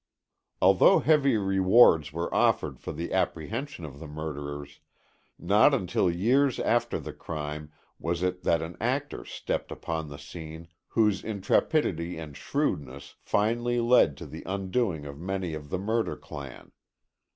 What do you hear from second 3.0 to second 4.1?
apprehension of the